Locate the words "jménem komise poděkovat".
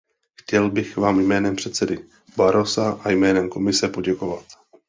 3.11-4.45